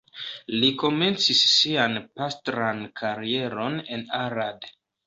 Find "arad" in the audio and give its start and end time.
4.27-4.73